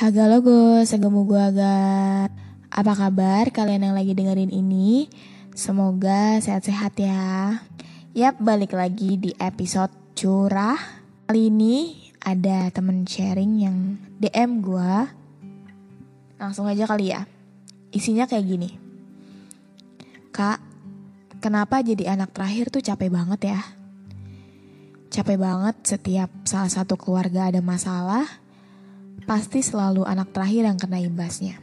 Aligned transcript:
Haga 0.00 0.32
logo, 0.32 0.80
segemu 0.80 1.28
gua 1.28 1.52
ga. 1.52 1.76
Apa 2.72 2.92
kabar 2.96 3.52
kalian 3.52 3.84
yang 3.84 3.92
lagi 3.92 4.16
dengerin 4.16 4.48
ini? 4.48 5.12
Semoga 5.52 6.40
sehat-sehat 6.40 6.96
ya. 6.96 7.60
Yap, 8.16 8.40
balik 8.40 8.72
lagi 8.72 9.20
di 9.20 9.36
episode 9.36 9.92
curah. 10.16 10.80
Kali 11.28 11.52
ini 11.52 12.00
ada 12.16 12.72
temen 12.72 13.04
sharing 13.04 13.52
yang 13.60 14.00
DM 14.16 14.64
gua. 14.64 15.04
Langsung 16.40 16.64
aja 16.64 16.88
kali 16.88 17.12
ya. 17.12 17.28
Isinya 17.92 18.24
kayak 18.24 18.46
gini. 18.48 18.80
Kak, 20.32 20.64
kenapa 21.44 21.84
jadi 21.84 22.16
anak 22.16 22.32
terakhir 22.32 22.72
tuh 22.72 22.80
capek 22.80 23.12
banget 23.12 23.52
ya? 23.52 23.60
Capek 25.12 25.36
banget 25.36 25.76
setiap 25.84 26.32
salah 26.48 26.72
satu 26.72 26.96
keluarga 26.96 27.52
ada 27.52 27.60
masalah, 27.60 28.39
pasti 29.24 29.60
selalu 29.60 30.04
anak 30.04 30.32
terakhir 30.32 30.68
yang 30.68 30.78
kena 30.80 31.00
imbasnya. 31.00 31.60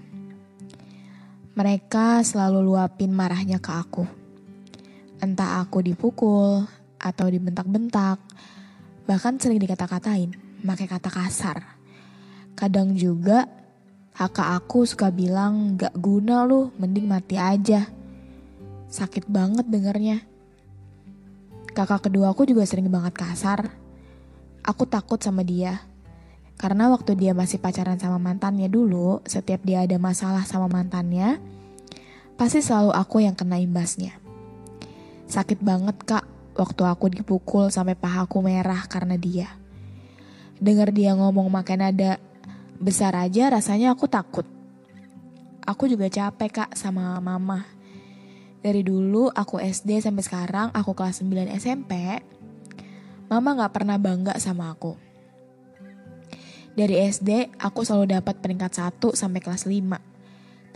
Mereka 1.57 2.21
selalu 2.21 2.61
luapin 2.61 3.09
marahnya 3.09 3.57
ke 3.57 3.71
aku. 3.73 4.05
Entah 5.17 5.65
aku 5.65 5.81
dipukul 5.81 6.69
atau 7.01 7.25
dibentak-bentak, 7.25 8.21
bahkan 9.09 9.41
sering 9.41 9.57
dikata-katain, 9.57 10.37
pakai 10.61 10.85
kata 10.85 11.09
kasar. 11.09 11.57
Kadang 12.53 12.93
juga 12.93 13.49
kakak 14.13 14.49
aku 14.61 14.85
suka 14.85 15.09
bilang 15.09 15.77
gak 15.77 15.97
guna 15.97 16.45
lu, 16.45 16.69
mending 16.77 17.09
mati 17.09 17.41
aja. 17.41 17.89
Sakit 18.89 19.25
banget 19.25 19.65
dengernya. 19.65 20.21
Kakak 21.73 22.09
kedua 22.09 22.33
aku 22.33 22.45
juga 22.45 22.65
sering 22.69 22.89
banget 22.89 23.17
kasar. 23.17 23.69
Aku 24.61 24.85
takut 24.85 25.17
sama 25.17 25.41
dia. 25.41 25.81
Karena 26.57 26.89
waktu 26.89 27.13
dia 27.13 27.37
masih 27.37 27.61
pacaran 27.61 28.01
sama 28.01 28.17
mantannya 28.17 28.65
dulu, 28.65 29.21
setiap 29.29 29.61
dia 29.61 29.85
ada 29.85 30.01
masalah 30.01 30.41
sama 30.41 30.65
mantannya, 30.65 31.37
pasti 32.33 32.65
selalu 32.65 32.97
aku 32.97 33.21
yang 33.21 33.37
kena 33.37 33.61
imbasnya. 33.61 34.17
Sakit 35.29 35.61
banget 35.61 36.01
kak, 36.01 36.25
waktu 36.57 36.81
aku 36.81 37.13
dipukul 37.13 37.69
sampai 37.69 37.93
pahaku 37.93 38.41
merah 38.41 38.89
karena 38.89 39.13
dia. 39.21 39.53
Dengar 40.57 40.89
dia 40.89 41.13
ngomong 41.13 41.45
makin 41.53 41.85
nada 41.85 42.17
besar 42.81 43.13
aja 43.13 43.53
rasanya 43.53 43.93
aku 43.93 44.09
takut. 44.09 44.49
Aku 45.61 45.85
juga 45.85 46.09
capek 46.09 46.65
kak 46.65 46.71
sama 46.73 47.21
mama. 47.21 47.69
Dari 48.65 48.81
dulu 48.81 49.29
aku 49.29 49.61
SD 49.61 50.01
sampai 50.01 50.25
sekarang 50.25 50.67
aku 50.73 50.97
kelas 50.97 51.21
9 51.21 51.53
SMP, 51.61 52.17
mama 53.29 53.53
gak 53.53 53.77
pernah 53.77 54.01
bangga 54.01 54.33
sama 54.41 54.73
aku. 54.73 55.06
Dari 56.77 56.93
SD, 57.09 57.57
aku 57.57 57.81
selalu 57.81 58.13
dapat 58.21 58.37
peringkat 58.37 59.01
1 59.01 59.17
sampai 59.17 59.41
kelas 59.41 59.65
5. 59.65 59.97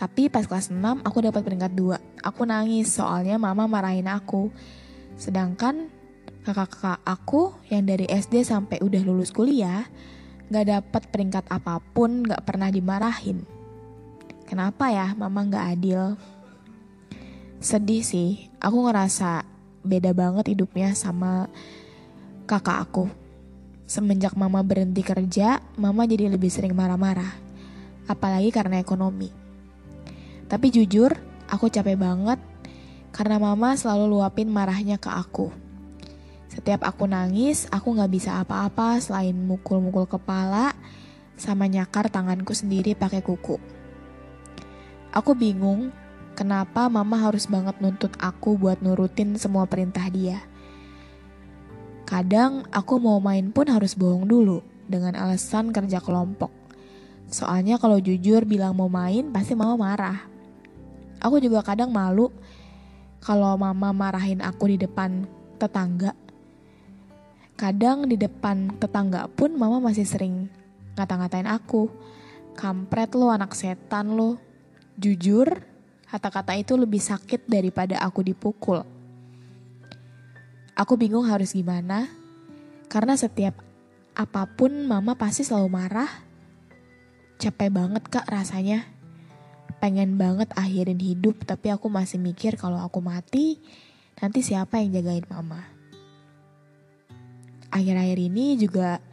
Tapi 0.01 0.33
pas 0.33 0.49
kelas 0.49 0.73
6, 0.73 1.05
aku 1.05 1.17
dapat 1.21 1.45
peringkat 1.45 1.77
2. 1.77 2.25
Aku 2.25 2.41
nangis 2.49 2.89
soalnya 2.89 3.37
mama 3.37 3.69
marahin 3.69 4.09
aku. 4.09 4.49
Sedangkan 5.13 5.93
kakak-kakak 6.41 7.05
aku 7.05 7.53
yang 7.69 7.85
dari 7.85 8.09
SD 8.09 8.41
sampai 8.41 8.81
udah 8.81 8.97
lulus 9.05 9.29
kuliah, 9.29 9.85
gak 10.49 10.73
dapat 10.73 11.05
peringkat 11.13 11.45
apa 11.53 11.77
pun, 11.93 12.25
gak 12.25 12.49
pernah 12.49 12.73
dimarahin. 12.73 13.45
Kenapa 14.49 14.89
ya 14.89 15.13
mama 15.13 15.45
gak 15.45 15.77
adil? 15.77 16.17
Sedih 17.61 18.01
sih, 18.01 18.49
aku 18.57 18.89
ngerasa 18.89 19.45
beda 19.85 20.17
banget 20.17 20.49
hidupnya 20.49 20.97
sama 20.97 21.45
kakak 22.49 22.89
aku. 22.89 23.20
Semenjak 23.91 24.39
mama 24.39 24.63
berhenti 24.63 25.03
kerja, 25.03 25.59
mama 25.75 26.07
jadi 26.07 26.31
lebih 26.31 26.47
sering 26.47 26.71
marah-marah. 26.71 27.35
Apalagi 28.07 28.47
karena 28.47 28.79
ekonomi. 28.79 29.27
Tapi 30.47 30.71
jujur, 30.71 31.11
aku 31.51 31.67
capek 31.67 31.99
banget 31.99 32.39
karena 33.11 33.35
mama 33.35 33.75
selalu 33.75 34.15
luapin 34.15 34.47
marahnya 34.47 34.95
ke 34.95 35.11
aku. 35.11 35.51
Setiap 36.47 36.87
aku 36.87 37.03
nangis, 37.03 37.67
aku 37.67 37.91
gak 37.99 38.15
bisa 38.15 38.39
apa-apa 38.39 38.95
selain 39.03 39.35
mukul-mukul 39.35 40.07
kepala 40.07 40.71
sama 41.35 41.67
nyakar 41.67 42.07
tanganku 42.07 42.55
sendiri 42.55 42.95
pakai 42.95 43.19
kuku. 43.19 43.59
Aku 45.11 45.35
bingung 45.35 45.91
kenapa 46.39 46.87
mama 46.87 47.19
harus 47.27 47.43
banget 47.43 47.75
nuntut 47.83 48.15
aku 48.23 48.55
buat 48.55 48.79
nurutin 48.79 49.35
semua 49.35 49.67
perintah 49.67 50.07
dia. 50.07 50.39
Kadang 52.11 52.67
aku 52.75 52.99
mau 52.99 53.23
main 53.23 53.55
pun 53.55 53.71
harus 53.71 53.95
bohong 53.95 54.27
dulu 54.27 54.59
dengan 54.83 55.15
alasan 55.15 55.71
kerja 55.71 56.03
kelompok. 56.03 56.51
Soalnya 57.31 57.79
kalau 57.79 58.03
jujur 58.03 58.43
bilang 58.43 58.75
mau 58.75 58.91
main 58.91 59.31
pasti 59.31 59.55
mama 59.55 59.79
marah. 59.79 60.19
Aku 61.23 61.39
juga 61.39 61.63
kadang 61.63 61.87
malu 61.87 62.27
kalau 63.23 63.55
mama 63.55 63.95
marahin 63.95 64.43
aku 64.43 64.75
di 64.75 64.83
depan 64.83 65.23
tetangga. 65.55 66.11
Kadang 67.55 68.03
di 68.03 68.19
depan 68.19 68.75
tetangga 68.75 69.31
pun 69.31 69.55
mama 69.55 69.79
masih 69.79 70.03
sering 70.03 70.51
ngata-ngatain 70.99 71.47
aku. 71.47 71.87
Kampret 72.59 73.15
lo 73.15 73.31
anak 73.31 73.55
setan 73.55 74.19
lo. 74.19 74.35
Jujur, 74.99 75.47
kata-kata 76.11 76.59
itu 76.59 76.75
lebih 76.75 76.99
sakit 76.99 77.47
daripada 77.47 78.03
aku 78.03 78.19
dipukul. 78.19 78.83
Aku 80.81 80.97
bingung 80.97 81.29
harus 81.29 81.53
gimana, 81.53 82.09
karena 82.89 83.13
setiap 83.13 83.53
apa 84.17 84.49
pun 84.49 84.73
mama 84.89 85.13
pasti 85.13 85.45
selalu 85.45 85.69
marah. 85.69 86.09
Capek 87.37 87.69
banget 87.69 88.01
kak 88.09 88.25
rasanya. 88.25 88.89
Pengen 89.77 90.17
banget 90.17 90.49
akhirin 90.57 90.97
hidup, 90.97 91.45
tapi 91.45 91.69
aku 91.69 91.85
masih 91.85 92.17
mikir 92.17 92.57
kalau 92.57 92.81
aku 92.81 92.97
mati, 92.97 93.61
nanti 94.17 94.41
siapa 94.41 94.81
yang 94.81 94.89
jagain 94.89 95.29
mama. 95.29 95.69
Akhir-akhir 97.69 98.17
ini 98.17 98.57
juga 98.57 99.05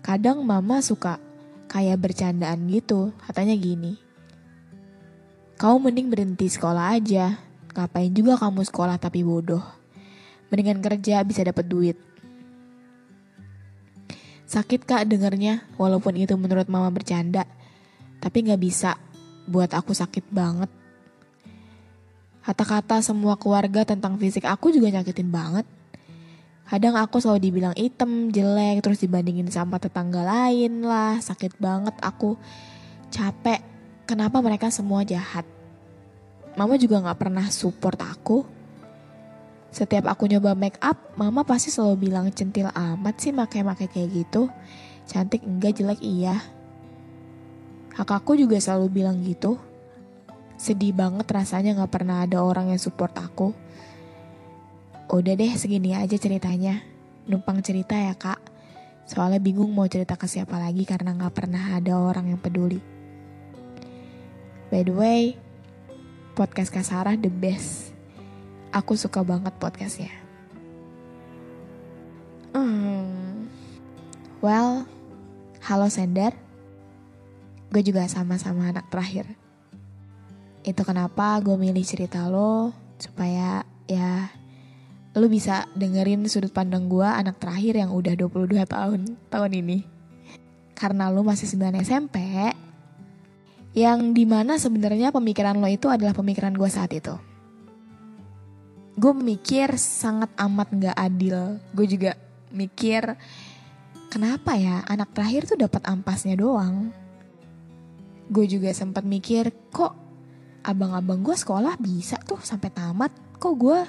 kadang 0.00 0.48
mama 0.48 0.80
suka 0.80 1.20
kayak 1.68 2.00
bercandaan 2.08 2.72
gitu, 2.72 3.12
katanya 3.28 3.52
gini. 3.52 4.00
Kau 5.60 5.76
mending 5.76 6.08
berhenti 6.08 6.48
sekolah 6.48 6.96
aja, 6.96 7.36
ngapain 7.76 8.16
juga 8.16 8.40
kamu 8.40 8.64
sekolah 8.64 8.96
tapi 8.96 9.20
bodoh. 9.20 9.75
Mendingan 10.52 10.78
kerja 10.78 11.22
bisa 11.26 11.42
dapat 11.42 11.66
duit. 11.66 11.98
Sakit 14.46 14.86
kak 14.86 15.10
dengernya, 15.10 15.66
walaupun 15.74 16.14
itu 16.14 16.38
menurut 16.38 16.70
mama 16.70 16.86
bercanda. 16.94 17.42
Tapi 18.22 18.46
gak 18.46 18.62
bisa, 18.62 18.94
buat 19.50 19.74
aku 19.74 19.90
sakit 19.90 20.30
banget. 20.30 20.70
Kata-kata 22.46 23.02
semua 23.02 23.34
keluarga 23.34 23.82
tentang 23.82 24.14
fisik 24.22 24.46
aku 24.46 24.70
juga 24.70 24.86
nyakitin 24.94 25.34
banget. 25.34 25.66
Kadang 26.66 26.94
aku 26.94 27.18
selalu 27.18 27.42
dibilang 27.42 27.74
item, 27.74 28.30
jelek, 28.30 28.86
terus 28.86 29.02
dibandingin 29.02 29.50
sama 29.50 29.82
tetangga 29.82 30.22
lain 30.22 30.82
lah. 30.86 31.18
Sakit 31.18 31.58
banget 31.58 31.98
aku. 31.98 32.38
Capek. 33.10 33.62
Kenapa 34.06 34.38
mereka 34.38 34.70
semua 34.70 35.02
jahat? 35.02 35.42
Mama 36.54 36.78
juga 36.78 37.02
gak 37.02 37.18
pernah 37.18 37.50
support 37.50 37.98
aku. 37.98 38.46
Setiap 39.76 40.08
aku 40.08 40.24
nyoba 40.24 40.56
make 40.56 40.80
up, 40.80 40.96
mama 41.20 41.44
pasti 41.44 41.68
selalu 41.68 42.08
bilang 42.08 42.32
centil 42.32 42.72
amat 42.72 43.20
sih 43.20 43.28
pakai-pakai 43.36 43.92
kayak 43.92 44.08
gitu. 44.08 44.48
Cantik 45.04 45.44
enggak, 45.44 45.76
jelek 45.76 46.00
iya. 46.00 46.40
Kakakku 47.92 48.40
juga 48.40 48.56
selalu 48.56 48.88
bilang 48.88 49.20
gitu. 49.20 49.60
Sedih 50.56 50.96
banget 50.96 51.28
rasanya 51.28 51.76
gak 51.76 51.92
pernah 51.92 52.24
ada 52.24 52.40
orang 52.40 52.72
yang 52.72 52.80
support 52.80 53.12
aku. 53.20 53.52
Udah 55.12 55.36
deh 55.36 55.52
segini 55.52 55.92
aja 55.92 56.16
ceritanya. 56.16 56.80
Numpang 57.28 57.60
cerita 57.60 58.00
ya 58.00 58.16
kak. 58.16 58.40
Soalnya 59.04 59.44
bingung 59.44 59.76
mau 59.76 59.84
cerita 59.92 60.16
ke 60.16 60.24
siapa 60.24 60.56
lagi 60.56 60.88
karena 60.88 61.12
gak 61.12 61.36
pernah 61.36 61.76
ada 61.76 62.00
orang 62.00 62.32
yang 62.32 62.40
peduli. 62.40 62.80
By 64.72 64.88
the 64.88 64.96
way, 64.96 65.36
podcast 66.32 66.72
Kak 66.72 66.88
Sarah 66.88 67.20
the 67.20 67.28
best. 67.28 67.95
Aku 68.76 68.92
suka 68.92 69.24
banget 69.24 69.56
podcastnya. 69.56 70.12
Hmm. 72.52 73.48
Well, 74.44 74.84
halo 75.64 75.88
Sender. 75.88 76.36
Gue 77.72 77.80
juga 77.80 78.04
sama-sama 78.04 78.68
anak 78.68 78.92
terakhir. 78.92 79.24
Itu 80.60 80.84
kenapa 80.84 81.40
gue 81.40 81.56
milih 81.56 81.88
cerita 81.88 82.28
lo 82.28 82.76
supaya 83.00 83.64
ya 83.88 84.28
lo 85.16 85.24
bisa 85.32 85.64
dengerin 85.72 86.28
sudut 86.28 86.52
pandang 86.52 86.84
gue 86.92 87.08
anak 87.08 87.40
terakhir 87.40 87.80
yang 87.80 87.96
udah 87.96 88.12
22 88.12 88.60
tahun 88.60 89.00
tahun 89.32 89.52
ini. 89.56 89.88
Karena 90.76 91.08
lo 91.08 91.24
masih 91.24 91.48
9 91.48 91.80
SMP, 91.80 92.20
yang 93.72 94.12
di 94.12 94.28
mana 94.28 94.60
sebenarnya 94.60 95.16
pemikiran 95.16 95.56
lo 95.56 95.64
itu 95.64 95.88
adalah 95.88 96.12
pemikiran 96.12 96.52
gue 96.52 96.68
saat 96.68 96.92
itu. 96.92 97.35
Gue 98.96 99.12
mikir 99.12 99.76
sangat 99.76 100.32
amat 100.40 100.72
gak 100.72 100.96
adil. 100.96 101.60
Gue 101.76 101.84
juga 101.84 102.16
mikir 102.48 103.12
kenapa 104.08 104.56
ya 104.56 104.80
anak 104.88 105.12
terakhir 105.12 105.44
tuh 105.44 105.60
dapat 105.60 105.84
ampasnya 105.84 106.34
doang. 106.40 106.88
Gue 108.32 108.48
juga 108.48 108.72
sempat 108.72 109.04
mikir 109.04 109.52
kok 109.68 109.92
abang-abang 110.64 111.20
gue 111.20 111.36
sekolah 111.36 111.76
bisa 111.76 112.16
tuh 112.24 112.40
sampai 112.40 112.72
tamat. 112.72 113.12
Kok 113.36 113.54
gue 113.54 113.80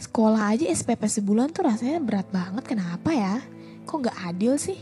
sekolah 0.00 0.56
aja 0.56 0.64
SPP 0.72 1.04
sebulan 1.04 1.52
tuh 1.52 1.68
rasanya 1.68 2.00
berat 2.00 2.26
banget. 2.32 2.64
Kenapa 2.64 3.12
ya? 3.12 3.36
Kok 3.84 4.08
gak 4.08 4.18
adil 4.32 4.56
sih? 4.56 4.80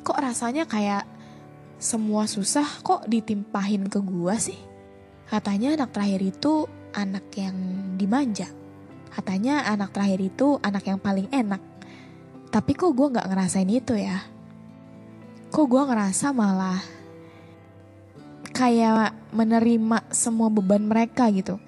Kok 0.00 0.18
rasanya 0.22 0.64
kayak 0.64 1.04
semua 1.76 2.24
susah 2.24 2.64
kok 2.80 3.04
ditimpahin 3.04 3.92
ke 3.92 4.00
gua 4.00 4.40
sih? 4.40 4.56
Katanya 5.28 5.76
anak 5.76 5.92
terakhir 5.92 6.22
itu 6.24 6.70
anak 6.96 7.28
yang 7.36 7.56
dimanja. 8.00 8.48
Katanya 9.12 9.68
anak 9.68 9.92
terakhir 9.92 10.20
itu 10.24 10.56
anak 10.64 10.88
yang 10.88 10.96
paling 10.96 11.28
enak. 11.28 11.60
Tapi 12.48 12.72
kok 12.72 12.96
gue 12.96 13.12
gak 13.12 13.28
ngerasain 13.28 13.68
itu 13.68 13.92
ya? 13.92 14.24
Kok 15.52 15.66
gue 15.68 15.82
ngerasa 15.84 16.32
malah 16.32 16.80
kayak 18.56 19.12
menerima 19.36 20.08
semua 20.08 20.48
beban 20.48 20.80
mereka 20.80 21.28
gitu. 21.28 21.60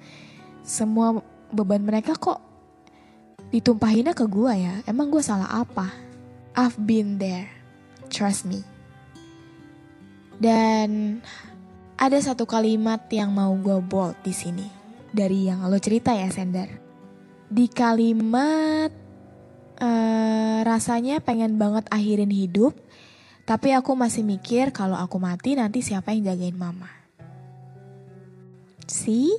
Semua 0.65 1.21
beban 1.53 1.85
mereka 1.85 2.17
kok 2.17 2.41
ditumpahinnya 3.53 4.17
ke 4.17 4.25
gue 4.25 4.53
ya? 4.57 4.81
Emang 4.89 5.13
gue 5.13 5.21
salah 5.21 5.61
apa? 5.61 5.93
I've 6.57 6.77
been 6.81 7.21
there. 7.21 7.49
Trust 8.09 8.49
me. 8.49 8.65
Dan 10.41 11.21
ada 11.99 12.17
satu 12.17 12.49
kalimat 12.49 13.05
yang 13.13 13.29
mau 13.29 13.53
gue 13.59 13.77
bold 13.83 14.17
di 14.25 14.33
sini 14.33 14.78
dari 15.13 15.49
yang 15.49 15.65
lo 15.65 15.77
cerita 15.81 16.13
ya 16.13 16.29
Sender. 16.29 16.69
Di 17.49 17.65
kalimat 17.69 18.93
uh, 19.81 20.59
rasanya 20.61 21.23
pengen 21.23 21.57
banget 21.57 21.89
akhirin 21.89 22.29
hidup, 22.29 22.77
tapi 23.49 23.73
aku 23.73 23.97
masih 23.97 24.21
mikir 24.21 24.69
kalau 24.69 24.93
aku 24.95 25.17
mati 25.17 25.57
nanti 25.57 25.81
siapa 25.81 26.13
yang 26.13 26.29
jagain 26.29 26.57
mama. 26.57 26.89
Si, 28.85 29.33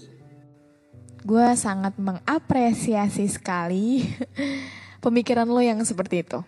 gue 1.23 1.47
sangat 1.55 1.95
mengapresiasi 1.99 3.31
sekali 3.31 4.03
pemikiran 5.05 5.47
lo 5.47 5.63
yang 5.63 5.79
seperti 5.87 6.27
itu. 6.27 6.41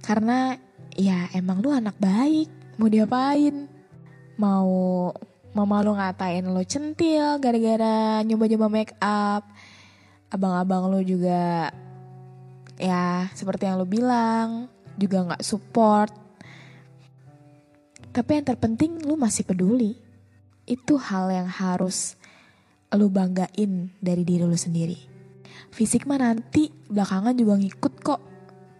Karena 0.00 0.56
ya 0.96 1.28
emang 1.36 1.60
lu 1.60 1.68
anak 1.68 1.94
baik 2.00 2.48
mau 2.80 2.88
diapain 2.88 3.68
mau 4.38 4.70
mama 5.58 5.82
lu 5.82 5.98
ngatain 5.98 6.46
lo 6.46 6.62
centil 6.62 7.42
gara-gara 7.42 8.22
nyoba-nyoba 8.22 8.70
make 8.70 8.94
up. 9.02 9.42
Abang-abang 10.30 10.86
lo 10.86 11.02
juga 11.02 11.74
ya 12.78 13.26
seperti 13.34 13.66
yang 13.66 13.82
lo 13.82 13.86
bilang 13.90 14.70
juga 14.94 15.26
nggak 15.26 15.42
support. 15.42 16.14
Tapi 18.14 18.30
yang 18.38 18.46
terpenting 18.46 19.02
lu 19.02 19.18
masih 19.18 19.42
peduli. 19.42 19.98
Itu 20.62 20.94
hal 20.94 21.34
yang 21.34 21.50
harus 21.50 22.14
lu 22.94 23.10
banggain 23.10 23.90
dari 23.98 24.22
diri 24.22 24.46
lu 24.46 24.54
sendiri. 24.54 24.96
Fisik 25.74 26.06
mah 26.06 26.22
nanti 26.22 26.70
belakangan 26.86 27.34
juga 27.34 27.58
ngikut 27.58 27.94
kok. 27.98 28.20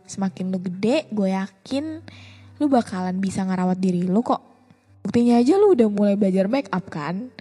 Semakin 0.06 0.54
lu 0.54 0.62
gede 0.62 1.10
gue 1.10 1.34
yakin 1.34 1.84
lu 2.62 2.66
bakalan 2.70 3.18
bisa 3.18 3.42
ngerawat 3.42 3.82
diri 3.82 4.06
lu 4.06 4.22
kok. 4.22 4.47
Buktinya 5.02 5.40
aja 5.40 5.56
lu 5.56 5.72
udah 5.72 5.88
mulai 5.88 6.14
belajar 6.14 6.46
make 6.50 6.68
up 6.70 6.86
kan? 6.92 7.32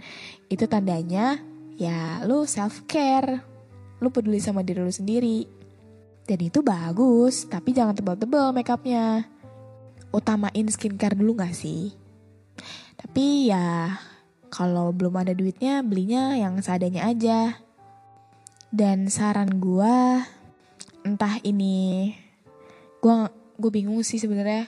Itu 0.48 0.66
tandanya 0.66 1.42
ya 1.78 2.24
lu 2.24 2.48
self 2.48 2.88
care. 2.90 3.44
Lu 4.02 4.14
peduli 4.14 4.38
sama 4.40 4.62
diri 4.62 4.82
lu 4.82 4.94
sendiri. 4.94 5.48
Dan 6.28 6.40
itu 6.44 6.60
bagus, 6.60 7.48
tapi 7.48 7.72
jangan 7.72 7.96
tebal-tebal 7.96 8.52
make 8.52 8.68
upnya. 8.68 9.24
Utamain 10.12 10.68
skincare 10.68 11.16
dulu 11.16 11.40
gak 11.40 11.56
sih? 11.56 11.96
Tapi 13.00 13.48
ya 13.48 13.96
kalau 14.52 14.92
belum 14.92 15.24
ada 15.24 15.32
duitnya 15.32 15.86
belinya 15.86 16.36
yang 16.36 16.60
seadanya 16.60 17.08
aja. 17.08 17.64
Dan 18.68 19.08
saran 19.08 19.64
gue 19.64 19.96
entah 21.08 21.40
ini 21.48 22.12
gue 23.00 23.14
gue 23.56 23.72
bingung 23.72 24.04
sih 24.04 24.20
sebenarnya 24.20 24.68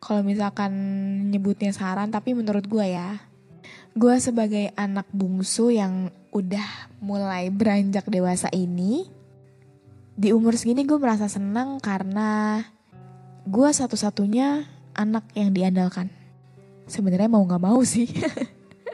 kalau 0.00 0.20
misalkan 0.22 0.72
nyebutnya 1.32 1.72
saran 1.72 2.12
tapi 2.12 2.36
menurut 2.36 2.64
gue 2.68 2.86
ya 2.86 3.20
gue 3.96 4.14
sebagai 4.20 4.76
anak 4.76 5.08
bungsu 5.08 5.72
yang 5.72 6.12
udah 6.36 6.92
mulai 7.00 7.48
beranjak 7.48 8.04
dewasa 8.12 8.52
ini 8.52 9.08
di 10.16 10.32
umur 10.36 10.56
segini 10.56 10.84
gue 10.84 11.00
merasa 11.00 11.28
senang 11.28 11.80
karena 11.80 12.60
gue 13.48 13.68
satu-satunya 13.72 14.64
anak 14.96 15.28
yang 15.36 15.52
diandalkan. 15.52 16.08
Sebenarnya 16.88 17.28
mau 17.28 17.44
nggak 17.44 17.62
mau 17.62 17.80
sih. 17.84 18.08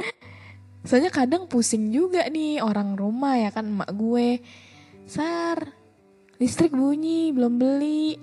Soalnya 0.87 1.15
kadang 1.15 1.47
pusing 1.47 1.95
juga 1.95 2.27
nih 2.27 2.59
orang 2.59 2.99
rumah 2.99 3.39
ya 3.39 3.55
kan 3.55 3.71
emak 3.71 3.91
gue 3.95 4.43
sar 5.07 5.71
listrik 6.43 6.75
bunyi 6.75 7.31
belum 7.31 7.55
beli 7.55 8.19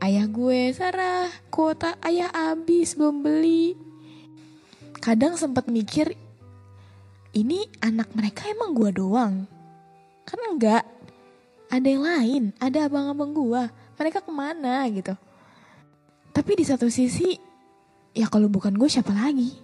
ayah 0.00 0.26
gue 0.26 0.72
Sarah. 0.72 1.28
Kuota 1.52 1.96
ayah 2.04 2.32
habis 2.32 2.96
belum 2.96 3.20
beli. 3.20 3.76
Kadang 5.00 5.36
sempat 5.36 5.68
mikir 5.68 6.12
ini 7.36 7.68
anak 7.80 8.12
mereka 8.12 8.48
emang 8.50 8.74
gue 8.74 8.90
doang? 8.92 9.44
Kan 10.26 10.40
enggak. 10.44 10.84
Ada 11.70 11.86
yang 11.86 12.02
lain 12.02 12.42
ada 12.58 12.90
abang-abang 12.90 13.30
gue 13.30 13.62
mereka 14.00 14.18
ke 14.24 14.32
mana 14.34 14.82
gitu. 14.90 15.14
Tapi 16.34 16.52
di 16.58 16.64
satu 16.66 16.90
sisi 16.90 17.38
ya 18.10 18.26
kalau 18.26 18.50
bukan 18.50 18.74
gue 18.74 18.88
siapa 18.90 19.14
lagi? 19.14 19.54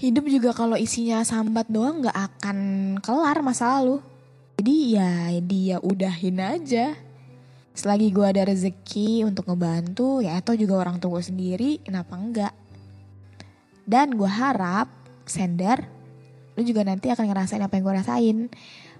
Hidup 0.00 0.28
juga 0.28 0.56
kalau 0.56 0.76
isinya 0.76 1.24
sambat 1.24 1.68
doang 1.68 2.04
nggak 2.04 2.16
akan 2.16 2.58
kelar 3.00 3.40
masa 3.40 3.80
lalu. 3.80 4.04
Jadi 4.60 4.76
ya 4.92 5.32
dia 5.40 5.76
udahin 5.80 6.36
aja 6.36 7.09
selagi 7.70 8.10
gue 8.10 8.26
ada 8.26 8.42
rezeki 8.44 9.22
untuk 9.22 9.46
ngebantu 9.46 10.20
ya 10.20 10.38
atau 10.42 10.58
juga 10.58 10.82
orang 10.82 10.98
tua 10.98 11.22
sendiri 11.22 11.80
kenapa 11.80 12.14
enggak? 12.18 12.54
Dan 13.86 14.14
gue 14.14 14.30
harap 14.30 14.90
sender 15.26 15.86
lu 16.58 16.66
juga 16.66 16.82
nanti 16.82 17.08
akan 17.08 17.30
ngerasain 17.30 17.62
apa 17.62 17.78
yang 17.78 17.84
gue 17.86 17.94
rasain. 17.94 18.38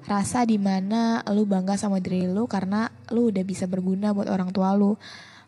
Rasa 0.09 0.49
di 0.49 0.57
mana 0.57 1.21
lu 1.29 1.45
bangga 1.45 1.77
sama 1.77 2.01
diri 2.01 2.25
lu 2.25 2.49
karena 2.49 2.89
lu 3.13 3.29
udah 3.29 3.45
bisa 3.45 3.69
berguna 3.69 4.17
buat 4.17 4.31
orang 4.33 4.49
tua 4.55 4.73
lu. 4.73 4.97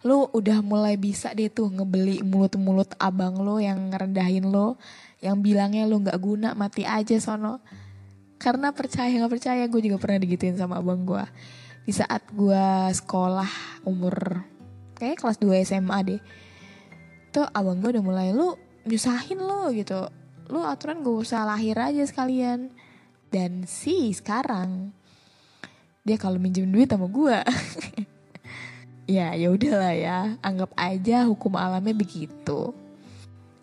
Lu 0.02 0.28
udah 0.34 0.60
mulai 0.60 0.98
bisa 0.98 1.30
deh 1.32 1.48
tuh 1.48 1.70
ngebeli 1.72 2.26
mulut-mulut 2.26 2.98
abang 2.98 3.38
lu 3.38 3.62
yang 3.62 3.94
ngerendahin 3.94 4.50
lu 4.50 4.74
yang 5.22 5.38
bilangnya 5.38 5.86
lu 5.86 6.02
nggak 6.02 6.18
guna 6.18 6.52
mati 6.58 6.84
aja 6.84 7.16
sono. 7.16 7.62
Karena 8.36 8.74
percaya 8.74 9.14
nggak 9.14 9.32
percaya 9.32 9.62
gue 9.70 9.80
juga 9.80 9.96
pernah 10.02 10.18
digituin 10.20 10.58
sama 10.58 10.82
abang 10.82 11.06
gue 11.06 11.24
di 11.82 11.92
saat 11.92 12.22
gue 12.30 12.66
sekolah 12.94 13.82
umur 13.86 14.46
kayak 14.94 15.18
kelas 15.18 15.38
2 15.42 15.66
SMA 15.66 15.98
deh. 16.06 16.20
Tuh 17.34 17.48
abang 17.50 17.82
gue 17.82 17.98
udah 17.98 18.04
mulai 18.04 18.30
lu 18.30 18.54
nyusahin 18.86 19.42
lo 19.42 19.74
gitu. 19.74 20.06
Lu 20.52 20.62
aturan 20.62 21.02
gak 21.02 21.16
usah 21.26 21.42
lahir 21.48 21.74
aja 21.78 22.06
sekalian. 22.06 22.70
Dan 23.32 23.64
si 23.66 24.12
sekarang 24.12 24.92
dia 26.02 26.18
kalau 26.18 26.36
minjem 26.36 26.66
duit 26.66 26.90
sama 26.90 27.06
gue 27.06 27.38
ya 29.14 29.38
ya 29.38 29.48
udahlah 29.54 29.94
ya 29.94 30.34
anggap 30.42 30.74
aja 30.76 31.26
hukum 31.26 31.58
alamnya 31.58 31.96
begitu. 31.96 32.76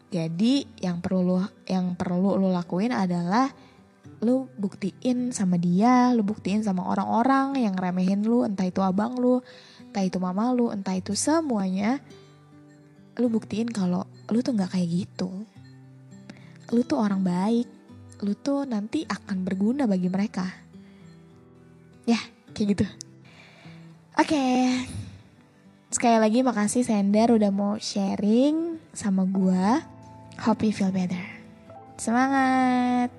Jadi 0.09 0.65
yang 0.81 1.05
perlu 1.05 1.21
lu 1.21 1.37
yang 1.69 1.93
perlu 1.93 2.33
lu 2.41 2.49
lakuin 2.49 2.89
adalah 2.89 3.53
lu 4.19 4.51
buktiin 4.59 5.31
sama 5.31 5.55
dia, 5.55 6.11
lu 6.11 6.27
buktiin 6.27 6.59
sama 6.59 6.83
orang-orang 6.87 7.55
yang 7.59 7.75
remehin 7.75 8.23
lu, 8.23 8.43
entah 8.43 8.67
itu 8.67 8.83
abang 8.83 9.15
lu, 9.15 9.39
entah 9.91 10.03
itu 10.03 10.19
mama 10.19 10.51
lu, 10.51 10.71
entah 10.71 10.95
itu 10.95 11.15
semuanya. 11.15 12.03
Lu 13.15 13.31
buktiin 13.31 13.71
kalau 13.71 14.03
lu 14.27 14.43
tuh 14.43 14.55
nggak 14.55 14.75
kayak 14.75 14.89
gitu. 15.07 15.31
Lu 16.75 16.81
tuh 16.83 16.99
orang 16.99 17.23
baik. 17.23 17.67
Lu 18.19 18.35
tuh 18.35 18.67
nanti 18.67 19.07
akan 19.07 19.47
berguna 19.47 19.87
bagi 19.87 20.11
mereka. 20.11 20.43
Ya, 22.03 22.19
kayak 22.51 22.67
gitu. 22.75 22.85
Oke. 24.19 24.35
Okay. 24.35 24.63
Sekali 25.89 26.21
lagi 26.21 26.45
makasih 26.45 26.85
Sender 26.85 27.33
udah 27.33 27.49
mau 27.49 27.73
sharing 27.81 28.77
sama 28.93 29.25
gua. 29.25 29.81
Hope 30.37 30.69
you 30.69 30.75
feel 30.75 30.93
better. 30.93 31.23
Semangat. 31.97 33.18